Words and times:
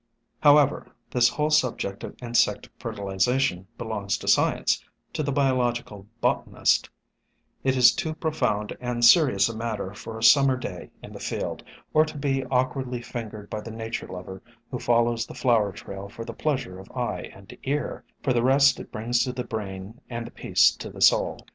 However, 0.39 0.95
this 1.11 1.29
whole 1.29 1.51
subject 1.51 2.03
of 2.03 2.15
insect 2.23 2.67
fertilization 2.79 3.67
belongs 3.77 4.17
to 4.17 4.27
science, 4.27 4.83
to 5.13 5.21
the 5.21 5.31
biological 5.31 6.07
botanist; 6.21 6.89
it 7.63 7.77
is 7.77 7.93
too 7.93 8.15
profound 8.15 8.75
and 8.79 9.05
serious 9.05 9.47
a 9.47 9.55
matter 9.55 9.93
for 9.93 10.17
a 10.17 10.23
Summer 10.23 10.57
day 10.57 10.89
in 11.03 11.13
the 11.13 11.19
field, 11.19 11.63
or 11.93 12.03
to 12.03 12.17
be 12.17 12.43
awkwardly 12.45 13.03
fingered 13.03 13.47
by 13.51 13.61
the 13.61 13.69
nature 13.69 14.07
lover 14.07 14.41
who 14.71 14.79
follows 14.79 15.27
the 15.27 15.35
flower 15.35 15.71
trail 15.71 16.09
for 16.09 16.25
the 16.25 16.33
pleasures 16.33 16.79
of 16.79 16.97
eye 16.97 17.29
and 17.35 17.55
ear, 17.61 18.03
for 18.23 18.33
the 18.33 18.41
rest 18.41 18.79
it 18.79 18.91
brings 18.91 19.23
to 19.23 19.31
the 19.33 19.43
brain 19.43 20.01
and 20.09 20.25
the 20.25 20.31
peace 20.31 20.71
to 20.77 20.89
the 20.89 21.01
soul. 21.01 21.39